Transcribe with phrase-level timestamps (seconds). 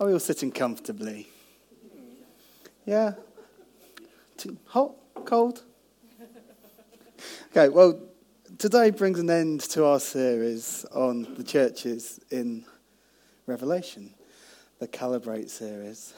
[0.00, 1.28] Are we all sitting comfortably?
[2.84, 3.12] Yeah?
[4.36, 4.94] Too hot?
[5.24, 5.62] Cold?
[7.50, 8.00] Okay, well,
[8.58, 12.64] today brings an end to our series on the churches in
[13.46, 14.14] Revelation,
[14.80, 16.14] the Calibrate series.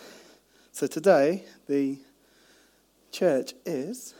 [0.73, 1.99] So today, the
[3.13, 4.15] church is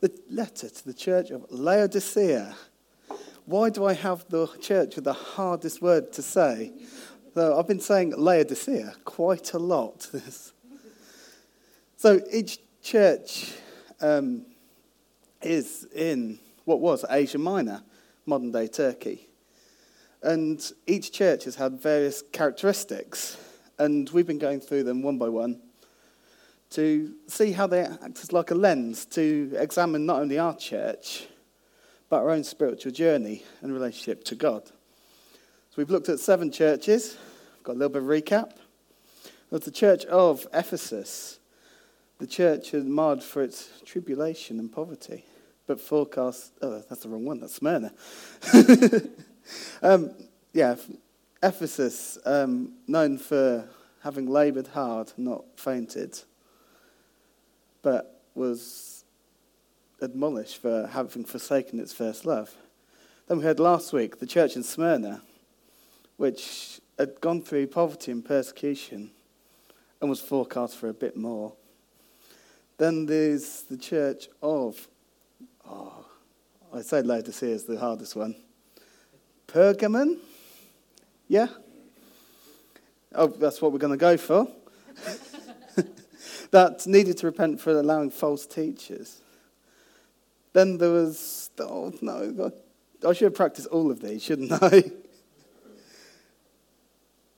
[0.00, 2.54] the letter to the church of Laodicea.
[3.46, 6.72] Why do I have the church with the hardest word to say?
[7.34, 10.08] So I've been saying Laodicea quite a lot.
[10.12, 10.52] This.
[11.96, 13.54] So each church
[14.02, 14.44] um,
[15.40, 17.82] is in what was Asia Minor,
[18.26, 19.26] modern day Turkey.
[20.22, 23.38] And each church has had various characteristics.
[23.78, 25.60] And we've been going through them one by one
[26.70, 31.26] to see how they act as like a lens to examine not only our church,
[32.10, 34.70] but our own spiritual journey and relationship to God.
[35.74, 37.16] So we've looked at seven churches,
[37.64, 38.52] got a little bit of recap.
[39.50, 41.40] There's the church of Ephesus.
[42.18, 45.24] The church is marred for its tribulation and poverty,
[45.66, 47.92] but forecast, oh, that's the wrong one, that's Smyrna.
[49.82, 50.12] um,
[50.52, 50.76] yeah,
[51.42, 53.68] Ephesus, um, known for
[54.04, 56.20] having laboured hard, not fainted,
[57.82, 59.04] but was
[60.00, 62.54] admonished for having forsaken its first love.
[63.26, 65.20] Then we heard last week the church in Smyrna,
[66.24, 69.10] which had gone through poverty and persecution
[70.00, 71.52] and was forecast for a bit more.
[72.78, 74.88] Then there's the church of,
[75.68, 76.06] oh,
[76.72, 78.36] I say Laodicea is the hardest one.
[79.46, 80.16] Pergamon?
[81.28, 81.48] Yeah?
[83.14, 84.48] Oh, that's what we're going to go for.
[86.52, 89.20] that needed to repent for allowing false teachers.
[90.54, 92.50] Then there was, oh no,
[93.06, 94.84] I should have practiced all of these, shouldn't I?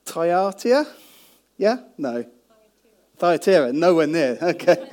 [0.07, 0.87] Thyatira?
[1.57, 1.77] Yeah?
[1.97, 2.25] No.
[3.17, 4.37] Thyatira, nowhere near.
[4.41, 4.89] Okay.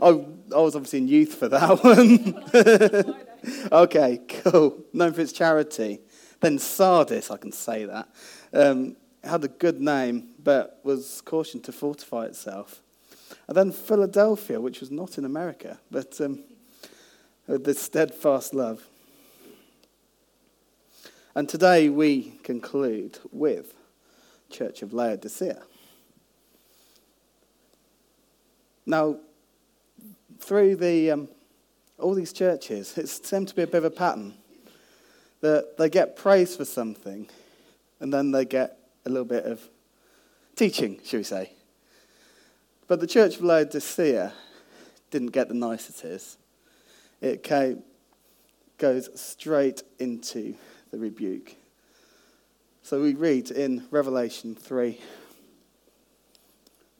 [0.00, 0.08] I,
[0.54, 3.72] I was obviously in youth for that one.
[3.72, 4.84] okay, cool.
[4.92, 6.00] Known for its charity.
[6.40, 8.08] Then Sardis, I can say that.
[8.52, 12.82] Um, had a good name, but was cautioned to fortify itself.
[13.48, 16.44] And then Philadelphia, which was not in America, but um,
[17.46, 18.86] with this steadfast love.
[21.34, 23.75] And today we conclude with
[24.50, 25.62] Church of Laodicea.
[28.86, 29.16] Now,
[30.38, 31.28] through the, um,
[31.98, 34.34] all these churches, it seems to be a bit of a pattern
[35.40, 37.28] that they get praise for something
[38.00, 39.60] and then they get a little bit of
[40.54, 41.52] teaching, shall we say.
[42.88, 44.32] But the church of Laodicea
[45.10, 46.36] didn't get the niceties.
[47.20, 47.82] It came,
[48.78, 50.54] goes straight into
[50.90, 51.56] the rebuke.
[52.86, 55.00] So we read in Revelation 3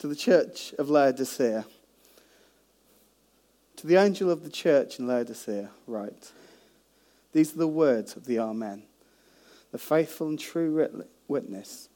[0.01, 1.65] to the church of Laodicea,
[3.77, 6.33] to the angel of the church in Laodicea, write
[7.33, 8.83] These are the words of the Amen,
[9.71, 11.89] the faithful and true witness,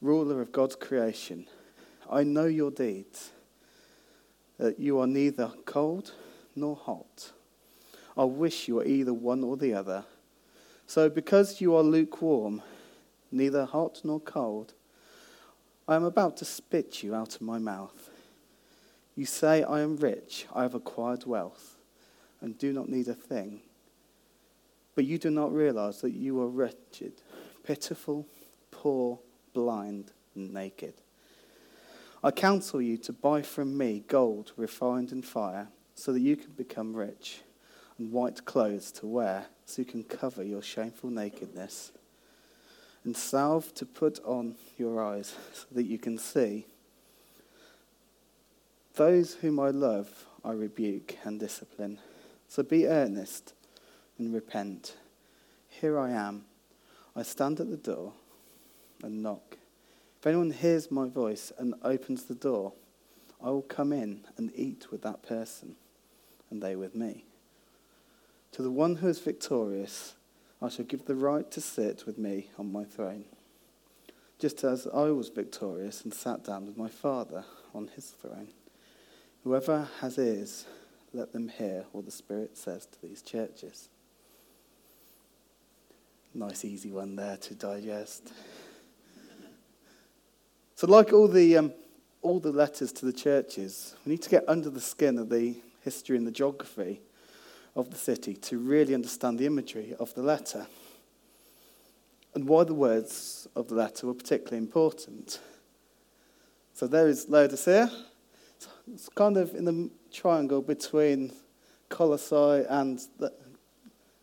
[0.00, 1.48] ruler of God's creation.
[2.08, 3.32] I know your deeds,
[4.58, 6.12] that you are neither cold
[6.54, 7.32] nor hot.
[8.16, 10.04] I wish you were either one or the other.
[10.86, 12.62] So, because you are lukewarm,
[13.30, 14.74] neither hot nor cold.
[15.86, 18.10] I am about to spit you out of my mouth.
[19.16, 21.76] You say, I am rich, I have acquired wealth,
[22.40, 23.62] and do not need a thing.
[24.94, 27.14] But you do not realize that you are wretched,
[27.64, 28.26] pitiful,
[28.70, 29.18] poor,
[29.52, 30.94] blind, and naked.
[32.22, 36.52] I counsel you to buy from me gold refined in fire, so that you can
[36.52, 37.40] become rich,
[37.98, 41.92] and white clothes to wear, so you can cover your shameful nakedness
[43.08, 46.66] and salve to put on your eyes so that you can see.
[48.96, 52.00] Those whom I love, I rebuke and discipline.
[52.48, 53.54] So be earnest
[54.18, 54.94] and repent.
[55.70, 56.44] Here I am.
[57.16, 58.12] I stand at the door
[59.02, 59.56] and knock.
[60.20, 62.74] If anyone hears my voice and opens the door,
[63.42, 65.76] I will come in and eat with that person,
[66.50, 67.24] and they with me.
[68.52, 70.12] To the one who is victorious,
[70.60, 73.24] I shall give the right to sit with me on my throne,
[74.38, 77.44] just as I was victorious and sat down with my Father
[77.74, 78.48] on his throne.
[79.44, 80.66] Whoever has ears,
[81.12, 83.88] let them hear what the Spirit says to these churches.
[86.34, 88.32] Nice, easy one there to digest.
[90.74, 91.72] So, like all the, um,
[92.20, 95.56] all the letters to the churches, we need to get under the skin of the
[95.82, 97.00] history and the geography
[97.74, 100.66] of the city to really understand the imagery of the letter
[102.34, 105.40] and why the words of the letter were particularly important.
[106.74, 107.90] So there is Laodicea.
[108.92, 111.32] It's kind of in the triangle between
[111.88, 113.32] Colossae and the,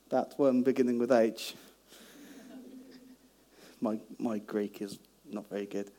[0.10, 1.56] that one beginning with H.
[3.82, 4.98] My, my Greek is
[5.30, 5.92] not very good.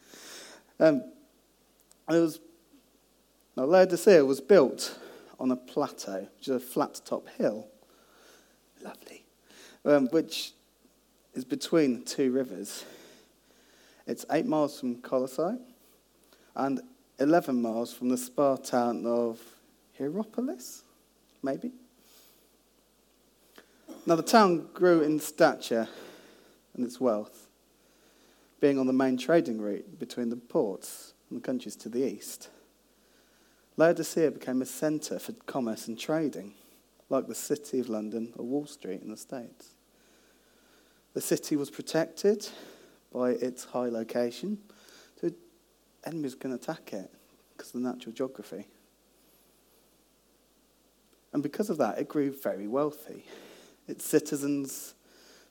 [0.81, 1.02] Um,
[2.08, 2.40] it was,
[3.56, 4.98] now Laodicea was built
[5.38, 7.69] on a plateau, which is a flat top hill.
[8.83, 9.25] Lovely.
[9.85, 10.53] Um, which
[11.35, 12.85] is between two rivers.
[14.06, 15.59] It's eight miles from Colossae
[16.55, 16.81] and
[17.19, 19.41] 11 miles from the spa town of
[19.99, 20.83] Hierapolis,
[21.43, 21.73] maybe.
[24.06, 25.89] Now, the town grew in stature
[26.75, 27.49] and its wealth,
[28.61, 32.49] being on the main trading route between the ports and the countries to the east.
[33.76, 36.55] Laodicea became a centre for commerce and trading,
[37.11, 39.75] like the City of London or Wall Street in the States.
[41.12, 42.49] The city was protected
[43.12, 44.58] by its high location,
[45.20, 45.31] so
[46.05, 47.11] enemies can attack it
[47.56, 48.67] because of the natural geography.
[51.32, 53.26] And because of that, it grew very wealthy.
[53.87, 54.94] Its citizens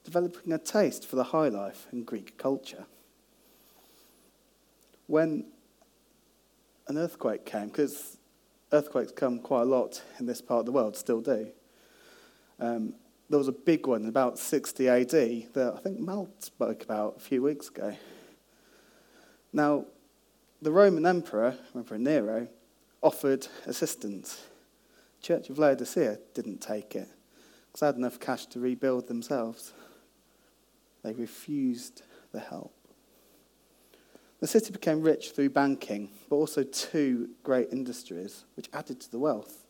[0.03, 2.85] developing a taste for the high life and Greek culture.
[5.07, 5.45] When
[6.87, 8.17] an earthquake came, because
[8.71, 11.47] earthquakes come quite a lot in this part of the world, still do.
[12.59, 12.93] Um,
[13.29, 17.19] there was a big one about 60 AD that I think Mal spoke about a
[17.19, 17.95] few weeks ago.
[19.51, 19.85] Now,
[20.61, 22.47] the Roman Emperor, Emperor Nero,
[23.01, 24.45] offered assistance.
[25.21, 27.07] Church of Laodicea didn't take it
[27.67, 29.73] because they had enough cash to rebuild themselves.
[31.03, 32.74] They refused the help.
[34.45, 39.17] The city became rich through banking, but also two great industries which added to the
[39.17, 39.65] wealth.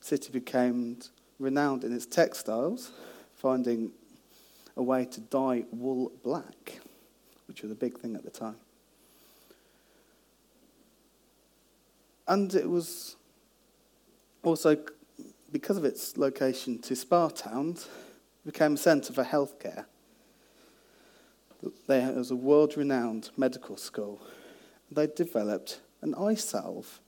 [0.00, 1.00] The city became
[1.38, 2.92] renowned in its textiles,
[3.34, 3.90] finding
[4.74, 6.80] a way to dye wool black,
[7.46, 8.56] which was a big thing at the time.
[12.26, 13.16] And it was
[14.42, 14.78] also,
[15.52, 17.86] because of its location to spa towns,
[18.46, 19.84] became a centre for healthcare.
[21.86, 24.20] There was a world renowned medical school.
[24.90, 27.00] They developed an eye salve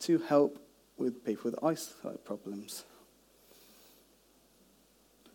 [0.00, 0.58] to help
[0.96, 2.84] with people with eyesight problems.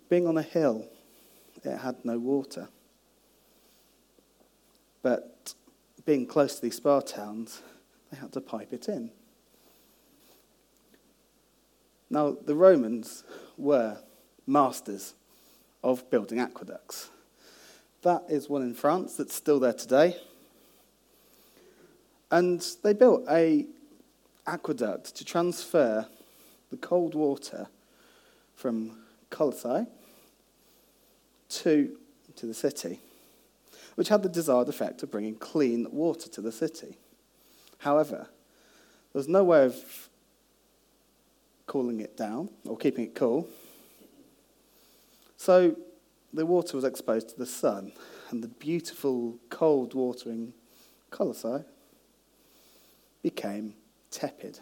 [0.09, 0.85] Being on a hill,
[1.63, 2.69] it had no water.
[5.01, 5.53] But
[6.05, 7.61] being close to these spa towns,
[8.11, 9.11] they had to pipe it in.
[12.09, 13.23] Now, the Romans
[13.57, 13.97] were
[14.45, 15.13] masters
[15.83, 17.09] of building aqueducts.
[18.07, 20.15] That is one in France that's still there today.
[22.31, 23.65] And they built a
[24.47, 26.07] aqueduct to transfer
[26.71, 27.67] the cold water
[28.55, 28.99] from
[29.29, 29.87] Colossae
[31.49, 31.97] to,
[32.37, 33.01] to the city,
[33.95, 36.95] which had the desired effect of bringing clean water to the city.
[37.79, 38.29] However,
[39.11, 40.07] there was no way of
[41.65, 43.49] cooling it down or keeping it cool.
[45.35, 45.75] So
[46.37, 47.91] the water was exposed to the sun,
[48.29, 50.53] and the beautiful cold water in
[51.09, 51.63] Colossae
[53.21, 53.73] became
[54.11, 54.59] tepid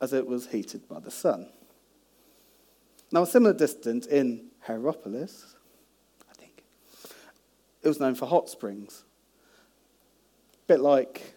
[0.00, 1.48] as it was heated by the sun.
[3.10, 5.54] Now, a similar distance in Hierapolis,
[6.30, 6.62] I think,
[7.82, 9.04] it was known for hot springs.
[10.64, 11.34] A bit like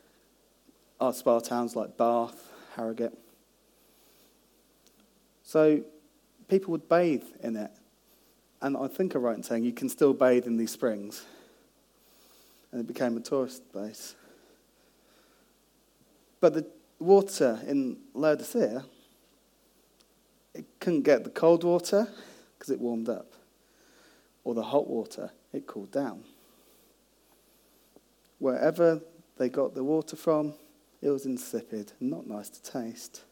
[1.00, 3.18] our spa towns like Bath, Harrogate.
[5.44, 5.82] So
[6.48, 7.72] people would bathe in it.
[8.62, 11.26] And I think I'm right in saying you can still bathe in these springs.
[12.72, 14.16] And it became a tourist base.
[16.40, 16.66] But the
[17.00, 18.86] water in Laodicea,
[20.54, 22.08] it couldn't get the cold water
[22.58, 23.34] because it warmed up,
[24.44, 26.24] or the hot water, it cooled down.
[28.40, 29.02] Wherever
[29.38, 30.54] they got the water from,
[31.02, 33.24] it was insipid not nice to taste.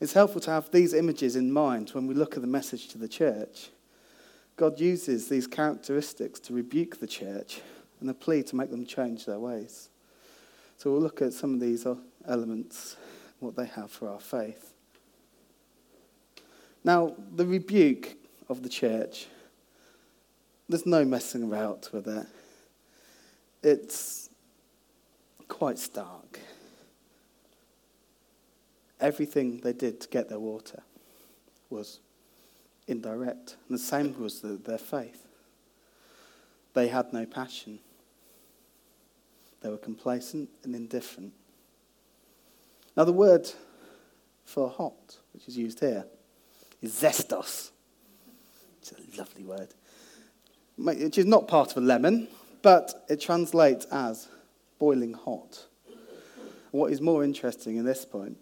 [0.00, 2.98] It's helpful to have these images in mind when we look at the message to
[2.98, 3.70] the church.
[4.60, 7.62] God uses these characteristics to rebuke the church
[7.98, 9.88] and a plea to make them change their ways.
[10.76, 11.86] So we'll look at some of these
[12.28, 12.98] elements,
[13.38, 14.74] what they have for our faith.
[16.84, 18.18] Now, the rebuke
[18.50, 19.28] of the church,
[20.68, 22.26] there's no messing about with it.
[23.62, 24.28] It's
[25.48, 26.38] quite stark.
[29.00, 30.82] Everything they did to get their water
[31.70, 32.00] was
[32.90, 33.56] indirect.
[33.68, 35.26] And the same was the, their faith.
[36.74, 37.80] They had no passion.
[39.60, 41.32] They were complacent and indifferent.
[42.96, 43.50] Now, the word
[44.44, 46.04] for hot, which is used here,
[46.82, 47.70] is zestos.
[48.80, 49.68] It's a lovely word,
[50.76, 52.28] which is not part of a lemon,
[52.62, 54.28] but it translates as
[54.78, 55.66] boiling hot.
[56.70, 58.38] What is more interesting in this point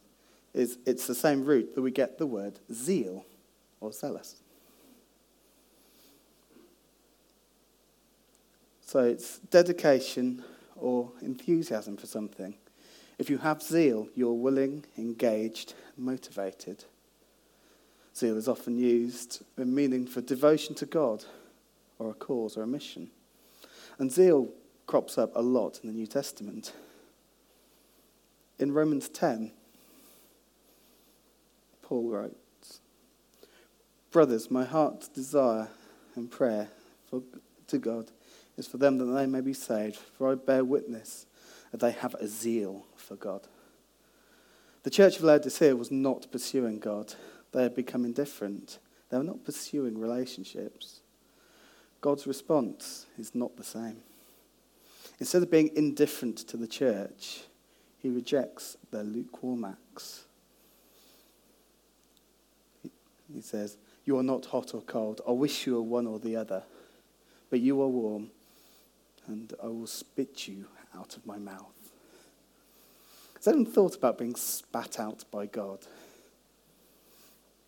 [0.55, 3.25] is it's the same root that we get the word zeal
[3.81, 4.37] or zealous.
[8.81, 10.43] So it's dedication
[10.77, 12.55] or enthusiasm for something.
[13.19, 16.85] If you have zeal, you're willing, engaged, motivated.
[18.17, 21.25] Zeal is often used in meaning for devotion to God
[21.99, 23.11] or a cause or a mission.
[23.99, 24.49] And zeal
[24.87, 26.73] crops up a lot in the New Testament.
[28.59, 29.53] In Romans 10,
[31.83, 32.81] Paul writes,
[34.19, 35.69] Brothers, my heart's desire
[36.17, 36.71] and prayer
[37.09, 37.23] for,
[37.69, 38.11] to God
[38.57, 41.27] is for them that they may be saved, for I bear witness
[41.71, 43.43] that they have a zeal for God.
[44.83, 47.15] The church of Laodicea was not pursuing God,
[47.53, 48.81] they had become indifferent.
[49.09, 50.99] They were not pursuing relationships.
[52.01, 53.99] God's response is not the same.
[55.21, 57.43] Instead of being indifferent to the church,
[58.01, 60.25] he rejects their lukewarm acts.
[63.33, 63.77] He says,
[64.09, 65.21] You are not hot or cold.
[65.29, 66.63] I wish you were one or the other.
[67.51, 68.31] But you are warm,
[69.27, 70.65] and I will spit you
[70.97, 71.75] out of my mouth.
[73.37, 75.81] Has anyone thought about being spat out by God?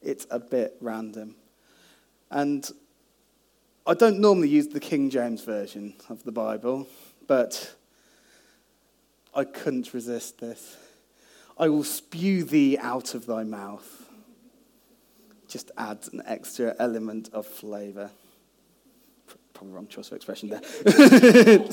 [0.00, 1.34] It's a bit random.
[2.30, 2.66] And
[3.86, 6.88] I don't normally use the King James Version of the Bible,
[7.26, 7.74] but
[9.34, 10.78] I couldn't resist this.
[11.58, 14.09] I will spew thee out of thy mouth.
[15.50, 18.10] Just adds an extra element of flavour.
[19.52, 20.60] Probably wrong choice of expression there.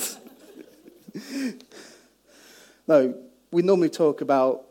[2.88, 3.14] no,
[3.52, 4.66] we normally talk about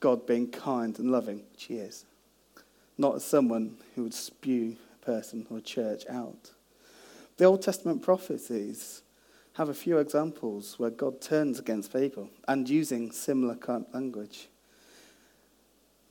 [0.00, 2.04] God being kind and loving, which he is,
[2.98, 6.50] not as someone who would spew a person or a church out.
[7.36, 9.02] The Old Testament prophecies
[9.52, 14.48] have a few examples where God turns against people and using similar kind of language.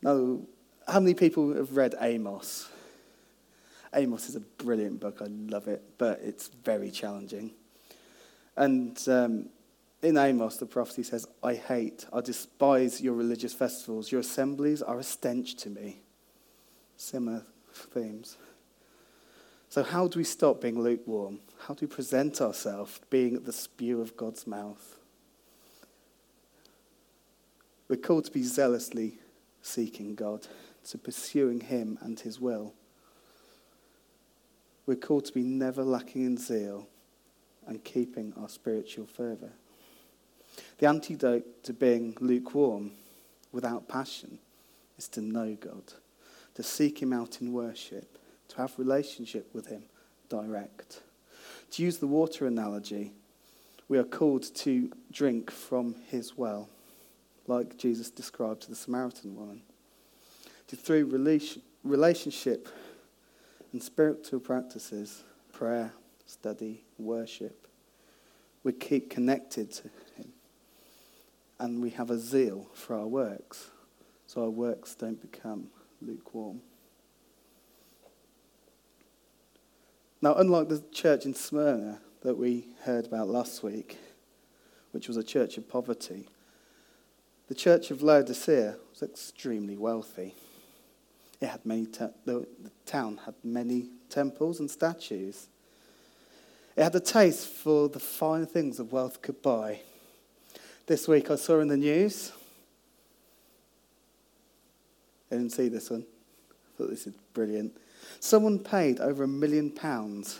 [0.01, 0.39] Now,
[0.87, 2.69] how many people have read Amos?
[3.93, 5.19] Amos is a brilliant book.
[5.21, 7.51] I love it, but it's very challenging.
[8.55, 9.49] And um,
[10.01, 14.11] in Amos, the prophecy says, I hate, I despise your religious festivals.
[14.11, 15.99] Your assemblies are a stench to me.
[16.95, 18.37] Similar themes.
[19.69, 21.39] So, how do we stop being lukewarm?
[21.59, 24.97] How do we present ourselves being the spew of God's mouth?
[27.89, 29.19] We're called to be zealously
[29.67, 30.47] seeking God,
[30.89, 32.73] to pursuing Him and His will.
[34.85, 36.87] We're called to be never lacking in zeal
[37.67, 39.51] and keeping our spiritual fervour.
[40.77, 42.91] The antidote to being lukewarm
[43.51, 44.39] without passion
[44.97, 45.93] is to know God,
[46.55, 49.83] to seek Him out in worship, to have relationship with Him
[50.29, 51.01] direct.
[51.71, 53.11] To use the water analogy,
[53.89, 56.69] we are called to drink from His well,
[57.47, 59.61] like Jesus described to the Samaritan woman.
[60.67, 61.05] Through
[61.83, 62.67] relationship
[63.71, 65.23] and spiritual practices,
[65.53, 65.93] prayer,
[66.25, 67.67] study, worship,
[68.63, 69.83] we keep connected to
[70.17, 70.33] Him.
[71.59, 73.71] And we have a zeal for our works,
[74.27, 75.69] so our works don't become
[76.01, 76.61] lukewarm.
[80.21, 83.97] Now, unlike the church in Smyrna that we heard about last week,
[84.91, 86.27] which was a church of poverty,
[87.47, 90.35] the church of Laodicea was extremely wealthy.
[91.39, 92.45] It had many te- the,
[92.85, 95.47] town had many temples and statues.
[96.75, 99.79] It had a taste for the fine things that wealth could buy.
[100.87, 102.31] This week I saw in the news,
[105.31, 106.05] I didn't see this one.
[106.49, 107.75] I thought this is brilliant.
[108.19, 110.39] Someone paid over a million pounds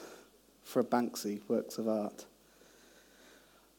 [0.64, 2.26] for a Banksy works of art.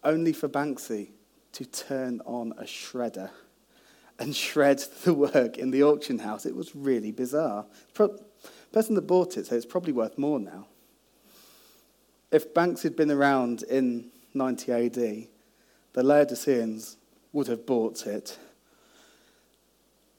[0.05, 1.09] Only for Banksy
[1.53, 3.31] to turn on a shredder
[4.19, 6.47] and shred the work in the auction house.
[6.47, 7.67] It was really bizarre.
[7.95, 8.19] The
[8.73, 10.67] person that bought it said it's probably worth more now.
[12.31, 16.97] If Banks had been around in 90 AD, the Laodiceans
[17.33, 18.39] would have bought it.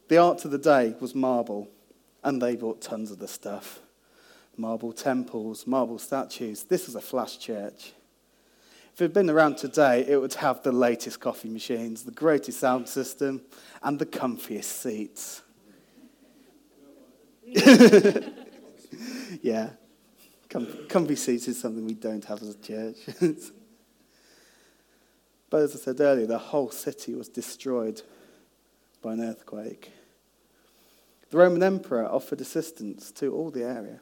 [0.08, 1.70] The art of the day was marble,
[2.24, 3.80] and they bought tons of the stuff
[4.58, 6.64] marble temples, marble statues.
[6.64, 7.94] This was a flash church.
[9.00, 12.60] If it had been around today, it would have the latest coffee machines, the greatest
[12.60, 13.42] sound system,
[13.82, 15.42] and the comfiest seats.
[19.42, 19.70] yeah,
[20.50, 22.98] Com- comfy seats is something we don't have as a church.
[25.50, 28.02] but as I said earlier, the whole city was destroyed
[29.02, 29.94] by an earthquake.
[31.30, 34.02] The Roman emperor offered assistance to all the area.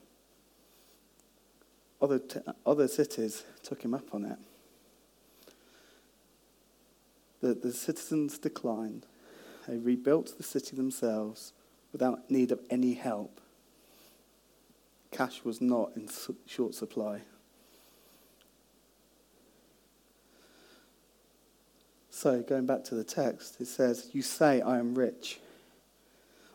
[2.01, 4.39] Other, t- other cities took him up on it.
[7.41, 9.05] The, the citizens declined.
[9.67, 11.53] They rebuilt the city themselves
[11.91, 13.41] without need of any help.
[15.11, 16.09] Cash was not in
[16.45, 17.21] short supply.
[22.09, 25.39] So, going back to the text, it says, You say, I am rich.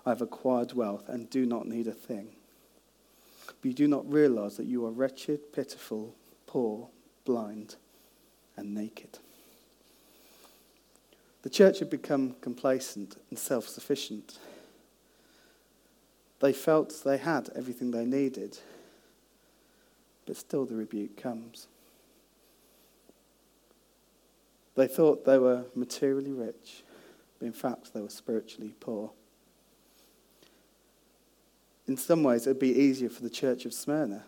[0.04, 2.30] I have acquired wealth and do not need a thing.
[3.46, 6.88] But you do not realize that you are wretched, pitiful, poor,
[7.24, 7.76] blind,
[8.56, 9.20] and naked.
[11.42, 14.38] The church had become complacent and self sufficient.
[16.40, 18.58] They felt they had everything they needed,
[20.26, 21.68] but still the rebuke comes.
[24.74, 26.82] They thought they were materially rich,
[27.38, 29.10] but in fact they were spiritually poor.
[31.86, 34.24] In some ways, it would be easier for the church of Smyrna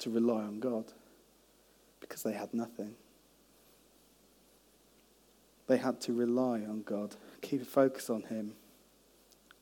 [0.00, 0.84] to rely on God
[2.00, 2.94] because they had nothing.
[5.66, 8.52] They had to rely on God, keep a focus on Him,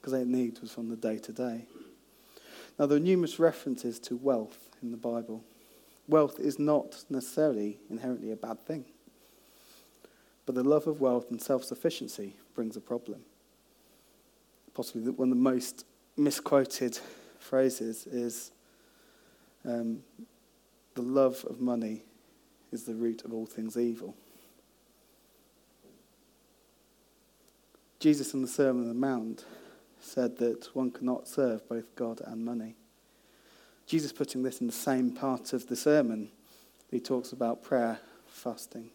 [0.01, 1.67] because their need was from the day to day.
[2.79, 5.45] Now, there are numerous references to wealth in the Bible.
[6.09, 8.85] Wealth is not necessarily inherently a bad thing,
[10.47, 13.21] but the love of wealth and self sufficiency brings a problem.
[14.75, 15.85] Possibly one of the most
[16.17, 16.99] misquoted
[17.39, 18.51] phrases is
[19.65, 20.03] um,
[20.95, 22.03] the love of money
[22.73, 24.15] is the root of all things evil.
[28.03, 29.45] Jesus in the Sermon on the Mount
[30.01, 32.75] said that one cannot serve both God and money.
[33.87, 36.29] Jesus putting this in the same part of the sermon,
[36.91, 38.91] he talks about prayer, fasting.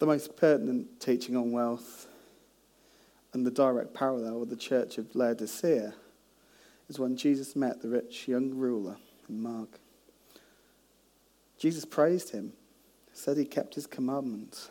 [0.00, 2.08] The most pertinent teaching on wealth
[3.32, 5.94] and the direct parallel with the church of Laodicea
[6.88, 8.96] is when Jesus met the rich young ruler
[9.28, 9.78] in Mark.
[11.56, 12.52] Jesus praised him,
[13.12, 14.70] said he kept his commandments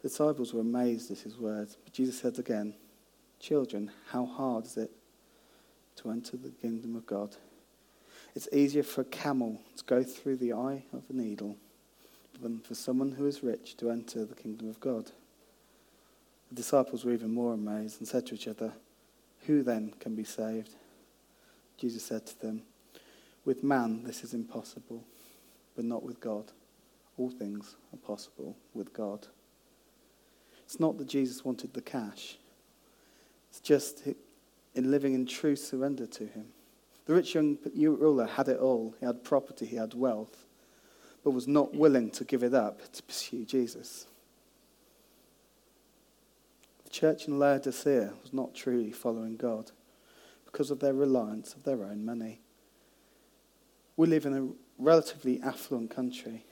[0.00, 1.76] The disciples were amazed at his words.
[1.82, 2.74] But Jesus said again,
[3.40, 4.90] Children, how hard is it
[5.96, 7.36] to enter the kingdom of God?
[8.34, 11.56] It's easier for a camel to go through the eye of a needle
[12.40, 15.10] than for someone who is rich to enter the kingdom of God.
[16.50, 18.72] The disciples were even more amazed and said to each other,
[19.46, 20.70] Who then can be saved?
[21.76, 22.62] Jesus said to them,
[23.44, 25.04] With man this is impossible,
[25.76, 26.44] but not with God.
[27.16, 29.26] All things are possible with God.
[30.68, 32.36] It's not that Jesus wanted the cash,
[33.48, 34.02] it's just
[34.74, 36.44] in living in true surrender to Him.
[37.06, 38.94] The rich young ruler had it all.
[39.00, 40.44] He had property, he had wealth,
[41.24, 44.08] but was not willing to give it up to pursue Jesus.
[46.84, 49.70] The church in Laodicea was not truly following God
[50.44, 52.42] because of their reliance of their own money.
[53.96, 56.44] We live in a relatively affluent country.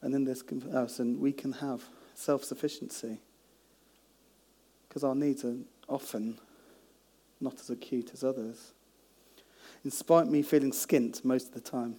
[0.00, 1.82] And in this comparison, we can have
[2.16, 3.18] self sufficiency.
[4.88, 5.56] Because our needs are
[5.88, 6.38] often
[7.40, 8.72] not as acute as others.
[9.84, 11.96] In spite of me feeling skint most of the time,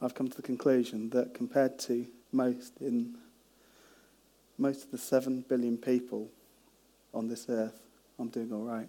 [0.00, 3.16] I've come to the conclusion that compared to most in
[4.58, 6.30] most of the seven billion people
[7.12, 7.80] on this earth,
[8.18, 8.88] I'm doing all right.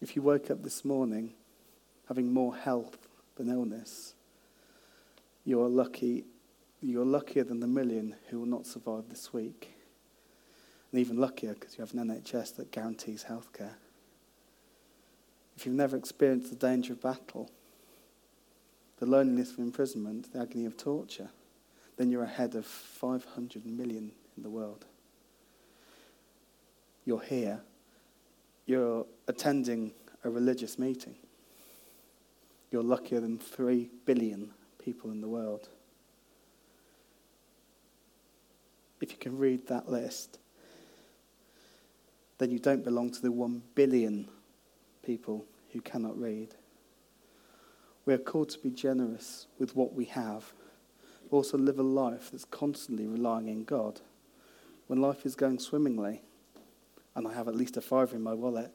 [0.00, 1.34] If you woke up this morning
[2.08, 2.96] having more health
[3.36, 4.14] than illness,
[5.44, 6.24] you are lucky
[6.82, 9.74] you're luckier than the million who will not survive this week.
[10.90, 13.74] And even luckier because you have an NHS that guarantees healthcare.
[15.56, 17.50] If you've never experienced the danger of battle,
[18.98, 21.30] the loneliness of imprisonment, the agony of torture,
[21.96, 24.84] then you're ahead of 500 million in the world.
[27.04, 27.60] You're here.
[28.66, 29.92] You're attending
[30.24, 31.16] a religious meeting.
[32.70, 34.50] You're luckier than 3 billion
[34.82, 35.68] people in the world.
[39.02, 40.38] If you can read that list,
[42.38, 44.28] then you don't belong to the one billion
[45.04, 46.54] people who cannot read.
[48.06, 50.52] We are called to be generous with what we have,
[51.28, 54.00] but also live a life that's constantly relying in God.
[54.86, 56.22] When life is going swimmingly,
[57.16, 58.72] and I have at least a fiver in my wallet,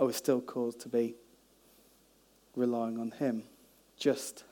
[0.00, 1.14] I was still called to be
[2.56, 3.44] relying on Him,
[3.96, 4.42] just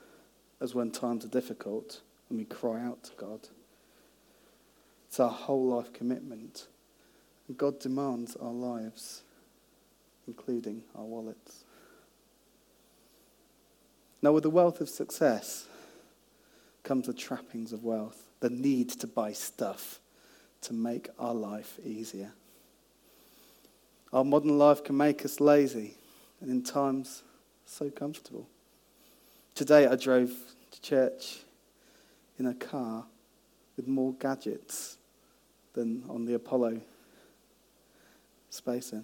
[0.61, 3.49] as when times are difficult and we cry out to God.
[5.11, 6.67] It's our whole life commitment.
[7.49, 9.23] And God demands our lives,
[10.25, 11.65] including our wallets.
[14.21, 15.67] Now, with the wealth of success
[16.83, 19.99] comes the trappings of wealth, the need to buy stuff
[20.61, 22.31] to make our life easier.
[24.13, 25.95] Our modern life can make us lazy
[26.39, 27.23] and in times
[27.65, 28.47] so comfortable.
[29.55, 30.31] Today I drove
[30.71, 31.39] to church
[32.39, 33.03] in a car
[33.75, 34.99] with more gadgets
[35.73, 36.81] than on the Apollo
[38.49, 39.03] space in.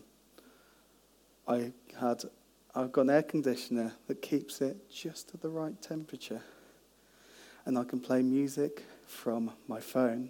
[1.47, 2.23] I had
[2.77, 6.41] I've got an air conditioner that keeps it just at the right temperature.
[7.65, 10.30] And I can play music from my phone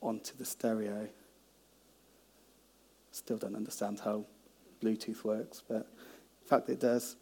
[0.00, 1.08] onto the stereo.
[3.10, 4.24] Still don't understand how
[4.82, 5.86] Bluetooth works, but
[6.42, 7.16] in fact it does.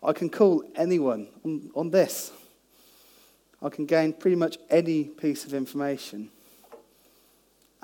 [0.00, 2.30] I can call anyone on, on this.
[3.60, 6.30] I can gain pretty much any piece of information.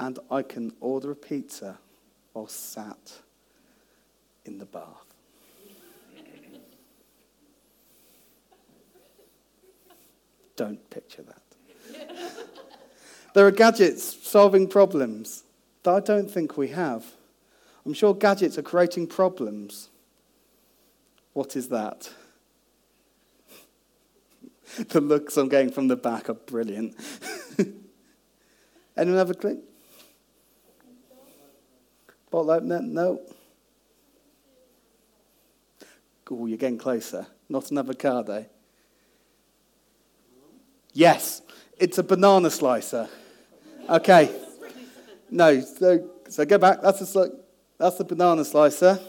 [0.01, 1.79] And I can order a pizza
[2.33, 3.21] while sat
[4.47, 5.05] in the bath.
[10.57, 11.43] Don't picture that.
[13.35, 15.45] there are gadgets solving problems
[15.83, 17.05] that I don't think we have.
[17.85, 19.91] I'm sure gadgets are creating problems.
[21.35, 22.11] What is that?
[24.89, 26.95] the looks I'm getting from the back are brilliant.
[28.97, 29.63] Anyone have a clue?
[32.31, 32.81] Bottle opener?
[32.81, 33.21] No.
[36.31, 37.27] Oh, you're getting closer.
[37.49, 38.47] Not an avocado.
[40.93, 41.43] Yes,
[41.77, 43.09] it's a banana slicer.
[43.89, 44.31] Okay.
[45.31, 46.83] No, so, so go back.
[46.83, 47.31] That's, a,
[47.79, 49.01] that's the banana slicer.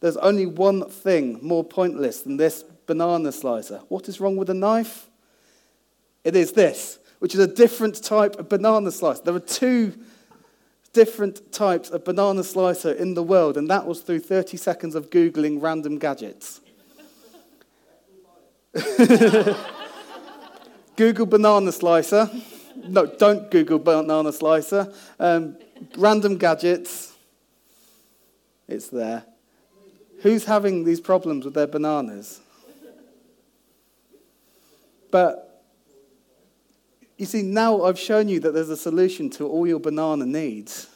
[0.00, 3.80] There's only one thing more pointless than this banana slicer.
[3.88, 5.08] What is wrong with a knife?
[6.24, 9.22] It is this, which is a different type of banana slicer.
[9.22, 9.94] There are two
[10.94, 15.10] different types of banana slicer in the world, and that was through 30 seconds of
[15.10, 16.62] Googling random gadgets.
[20.96, 22.30] Google banana slicer.
[22.88, 24.92] No, don't Google banana slicer.
[25.20, 25.56] Um,
[25.98, 27.12] random gadgets.
[28.66, 29.24] It's there.
[30.22, 32.40] Who's having these problems with their bananas?
[35.10, 35.53] But
[37.16, 40.88] you see, now I've shown you that there's a solution to all your banana needs.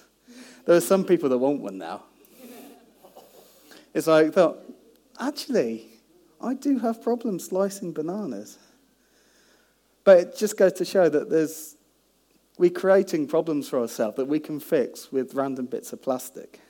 [0.64, 2.02] There are some people that want one now.
[3.94, 4.58] It's like, thought,
[5.18, 5.86] actually,
[6.40, 8.58] I do have problems slicing bananas.
[10.04, 11.76] But it just goes to show that there's,
[12.58, 16.60] we're creating problems for ourselves that we can fix with random bits of plastic.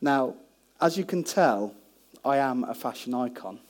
[0.00, 0.34] Now,
[0.80, 1.74] as you can tell,
[2.24, 3.60] I am a fashion icon.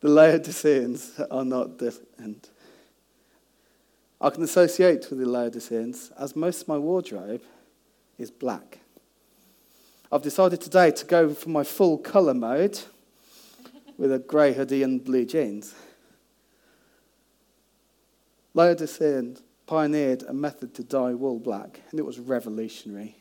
[0.00, 2.50] The Laodiceans are not different.
[4.20, 7.42] I can associate with the Laodiceans as most of my wardrobe
[8.18, 8.78] is black.
[10.10, 12.80] I've decided today to go for my full colour mode
[13.96, 15.74] with a grey hoodie and blue jeans.
[18.54, 23.16] Laodicean pioneered a method to dye wool black, and it was revolutionary.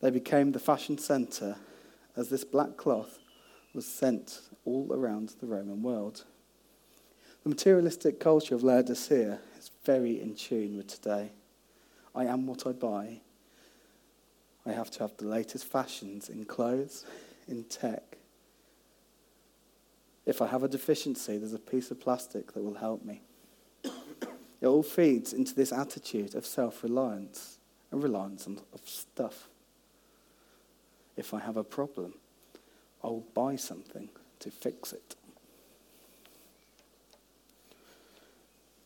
[0.00, 1.56] They became the fashion centre
[2.16, 3.19] as this black cloth
[3.74, 6.24] was sent all around the Roman world.
[7.42, 11.30] The materialistic culture of Laodicea is very in tune with today.
[12.14, 13.20] I am what I buy,
[14.66, 17.04] I have to have the latest fashions in clothes,
[17.48, 18.18] in tech.
[20.26, 23.22] If I have a deficiency, there's a piece of plastic that will help me.
[24.60, 27.58] It all feeds into this attitude of self reliance
[27.90, 29.48] and reliance on of stuff.
[31.16, 32.14] If I have a problem,
[33.02, 34.08] I'll buy something
[34.40, 35.16] to fix it.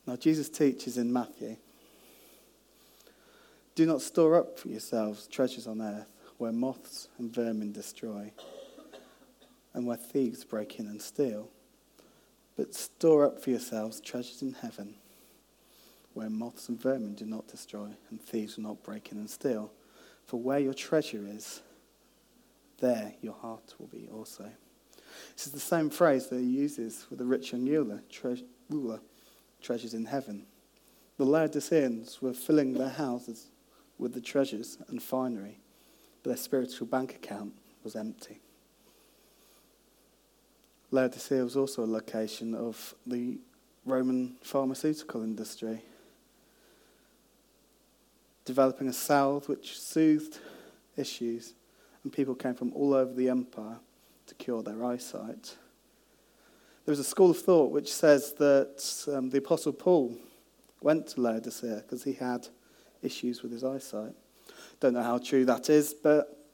[0.07, 1.57] Now, Jesus teaches in Matthew
[3.75, 6.07] do not store up for yourselves treasures on earth
[6.39, 8.31] where moths and vermin destroy
[9.73, 11.49] and where thieves break in and steal.
[12.57, 14.95] But store up for yourselves treasures in heaven
[16.13, 19.73] where moths and vermin do not destroy and thieves will not break in and steal.
[20.25, 21.61] For where your treasure is,
[22.79, 24.51] there your heart will be also.
[25.37, 29.01] This is the same phrase that he uses with the rich ruler, tre- ruler
[29.63, 30.47] treasures in heaven.
[31.17, 33.47] The Laodiceans were filling their houses
[33.99, 35.59] with the treasures and finery,
[36.23, 37.53] but their spiritual bank account
[37.85, 38.41] was empty.
[40.91, 43.39] Laodicea was also a location of the
[43.85, 45.83] Roman pharmaceutical industry.
[48.45, 50.39] developing a salve which soothed
[50.97, 51.55] issues,
[52.05, 53.79] and people came from all over the empire
[54.27, 55.57] to cure their eyesight.
[56.85, 60.17] There's a school of thought which says that um, the Apostle Paul
[60.83, 62.47] went to Laodicea because he had
[63.03, 64.13] issues with his eyesight.
[64.81, 66.47] Don't know how true that is, but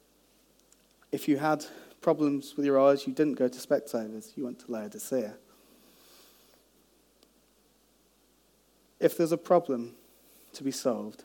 [1.11, 1.65] if you had
[1.99, 5.35] problems with your eyes, you didn't go to Specsavers, you went to Laodicea.
[9.01, 9.95] If there's a problem
[10.53, 11.23] to be solved,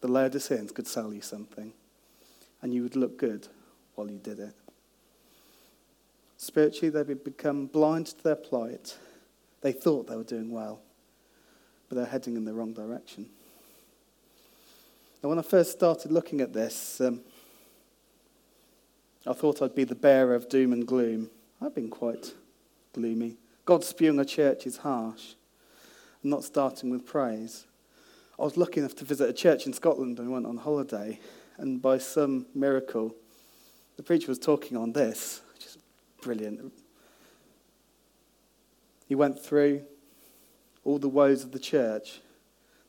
[0.00, 1.72] the Laodiceans could sell you something,
[2.62, 3.48] and you would look good
[3.96, 4.54] while you did it.
[6.36, 8.96] Spiritually, they would become blind to their plight.
[9.62, 10.80] They thought they were doing well,
[11.88, 13.26] but they're heading in the wrong direction.
[15.22, 17.20] Now, when I first started looking at this, um,
[19.26, 21.30] I thought I'd be the bearer of doom and gloom.
[21.60, 22.34] I've been quite
[22.92, 23.36] gloomy.
[23.64, 25.34] God spewing a church is harsh.
[26.22, 27.66] I'm not starting with praise.
[28.38, 31.18] I was lucky enough to visit a church in Scotland when and went on holiday,
[31.56, 33.14] and by some miracle,
[33.96, 35.78] the preacher was talking on this, which is
[36.20, 36.72] brilliant.
[39.06, 39.82] He went through
[40.84, 42.20] all the woes of the church,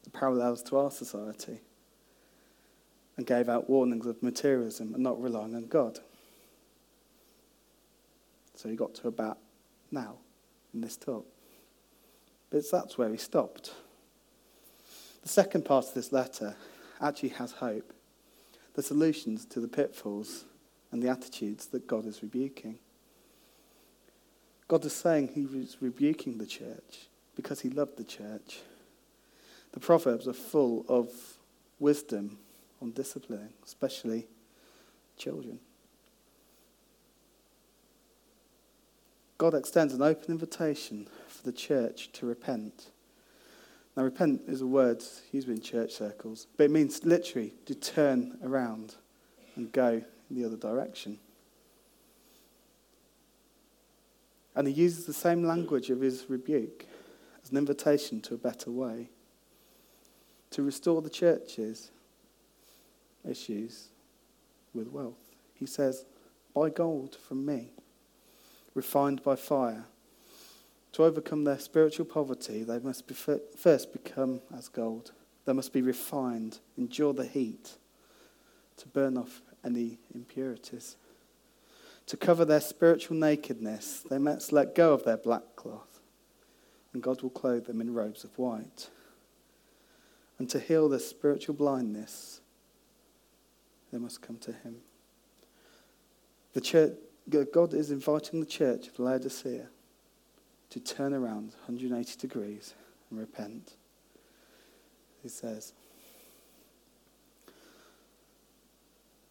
[0.03, 1.61] the parallels to our society,
[3.15, 5.99] and gave out warnings of materialism and not relying on God.
[8.55, 9.37] So he got to about
[9.91, 10.15] now
[10.73, 11.25] in this talk.
[12.49, 13.73] But that's where he stopped.
[15.21, 16.55] The second part of this letter
[17.01, 17.93] actually has hope
[18.73, 20.45] the solutions to the pitfalls
[20.91, 22.79] and the attitudes that God is rebuking.
[24.67, 28.59] God is saying he was rebuking the church because he loved the church.
[29.73, 31.09] The Proverbs are full of
[31.79, 32.37] wisdom
[32.81, 34.27] on disciplining, especially
[35.17, 35.59] children.
[39.37, 42.89] God extends an open invitation for the church to repent.
[43.95, 48.37] Now, repent is a word used in church circles, but it means literally to turn
[48.43, 48.95] around
[49.55, 51.19] and go in the other direction.
[54.55, 56.85] And he uses the same language of his rebuke
[57.43, 59.09] as an invitation to a better way.
[60.51, 61.91] To restore the church's
[63.29, 63.89] issues
[64.73, 65.35] with wealth.
[65.53, 66.05] He says,
[66.53, 67.71] Buy gold from me
[68.77, 69.85] refined by fire.
[70.93, 75.11] To overcome their spiritual poverty, they must be first become as gold.
[75.45, 77.71] They must be refined, endure the heat,
[78.77, 80.95] to burn off any impurities.
[82.07, 85.99] To cover their spiritual nakedness, they must let go of their black cloth,
[86.93, 88.89] and God will clothe them in robes of white.
[90.39, 92.39] And to heal their spiritual blindness,
[93.91, 94.77] they must come to Him.
[96.53, 96.93] The church,
[97.51, 99.67] God is inviting the church of Laodicea
[100.69, 102.73] to turn around 180 degrees
[103.09, 103.73] and repent.
[105.21, 105.73] He says,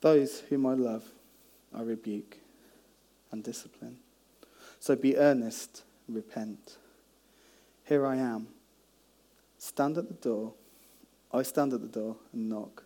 [0.07, 1.03] Those whom I love,
[1.75, 2.37] I rebuke
[3.33, 3.97] and discipline.
[4.79, 6.77] So be earnest repent.
[7.83, 8.47] Here I am.
[9.59, 10.53] Stand at the door.
[11.33, 12.85] I stand at the door and knock.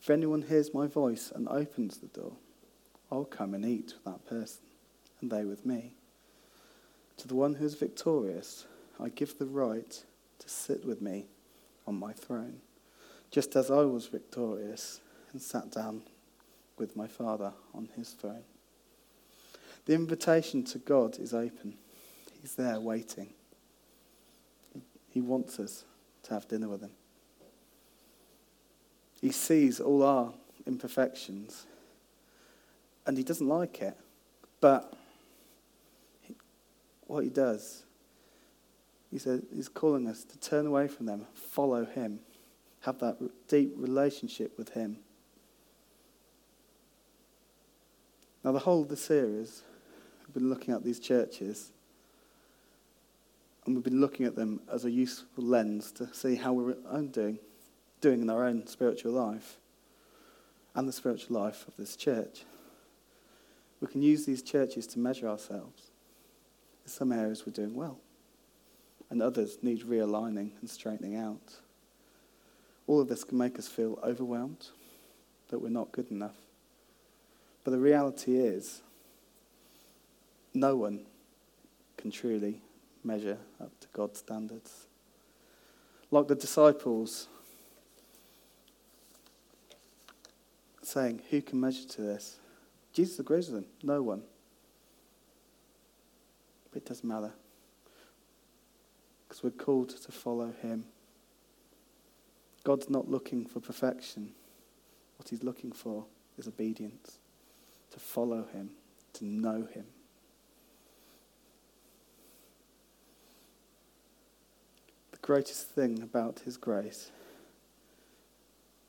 [0.00, 2.32] If anyone hears my voice and opens the door,
[3.12, 4.64] I'll come and eat with that person,
[5.20, 5.92] and they with me.
[7.18, 8.66] To the one who is victorious,
[8.98, 9.92] I give the right
[10.40, 11.26] to sit with me
[11.86, 12.62] on my throne,
[13.30, 14.98] just as I was victorious
[15.32, 16.02] and sat down
[16.82, 18.42] with my Father on his throne.
[19.86, 21.78] The invitation to God is open.
[22.40, 23.30] He's there waiting.
[25.08, 25.84] He wants us
[26.24, 26.90] to have dinner with him.
[29.20, 30.32] He sees all our
[30.66, 31.66] imperfections
[33.06, 33.96] and he doesn't like it.
[34.60, 34.92] But
[37.06, 37.84] what he does,
[39.10, 42.20] he says, he's calling us to turn away from them, follow him,
[42.80, 44.98] have that deep relationship with him.
[48.44, 49.62] Now, the whole of the series,
[50.26, 51.70] we've been looking at these churches,
[53.64, 56.74] and we've been looking at them as a useful lens to see how we're
[57.12, 57.38] doing,
[58.00, 59.58] doing in our own spiritual life
[60.74, 62.44] and the spiritual life of this church.
[63.80, 65.92] We can use these churches to measure ourselves.
[66.84, 68.00] In some areas, we're doing well,
[69.08, 71.60] and others need realigning and straightening out.
[72.88, 74.66] All of this can make us feel overwhelmed,
[75.50, 76.34] that we're not good enough.
[77.64, 78.82] But the reality is,
[80.54, 81.06] no one
[81.96, 82.60] can truly
[83.04, 84.86] measure up to God's standards.
[86.10, 87.28] Like the disciples
[90.82, 92.38] saying, Who can measure to this?
[92.92, 93.70] Jesus agrees with them.
[93.82, 94.22] No one.
[96.70, 97.32] But it doesn't matter.
[99.26, 100.84] Because we're called to follow him.
[102.64, 104.32] God's not looking for perfection.
[105.16, 106.04] What he's looking for
[106.36, 107.18] is obedience,
[107.92, 108.70] to follow him,
[109.12, 109.84] to know him.
[115.10, 117.10] The greatest thing about his grace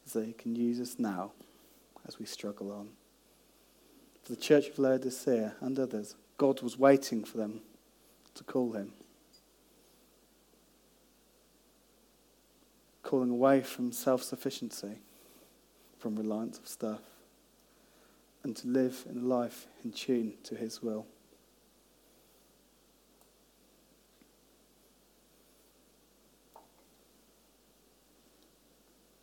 [0.06, 1.34] is that he can use us now
[2.08, 2.89] as we struggle on.
[4.24, 7.62] For the church of Laodicea and others, God was waiting for them
[8.36, 8.94] to call him.
[13.04, 15.00] Calling away from self sufficiency,
[16.00, 17.02] from reliance of stuff,
[18.44, 21.06] and to live in a life in tune to his will.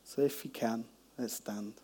[0.04, 0.84] So if you can,
[1.18, 1.74] let's stand.